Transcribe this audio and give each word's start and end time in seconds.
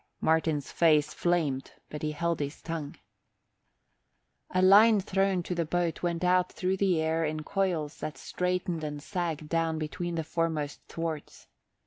Martin's 0.19 0.71
face 0.71 1.13
flamed, 1.13 1.73
but 1.91 2.01
he 2.01 2.11
held 2.11 2.39
his 2.39 2.59
tongue. 2.59 2.95
A 4.49 4.59
line 4.59 4.99
thrown 4.99 5.43
to 5.43 5.53
the 5.53 5.63
boat 5.63 6.01
went 6.01 6.23
out 6.23 6.51
through 6.51 6.77
the 6.77 6.99
air 6.99 7.23
in 7.23 7.43
coils 7.43 7.99
that 7.99 8.17
straightened 8.17 8.83
and 8.83 9.03
sagged 9.03 9.47
down 9.47 9.77
between 9.77 10.15
the 10.15 10.23
foremost 10.23 10.81
thwarts. 10.87 11.45